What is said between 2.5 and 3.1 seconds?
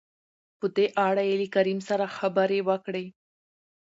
وکړې.